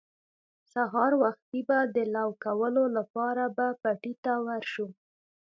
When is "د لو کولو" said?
1.95-2.83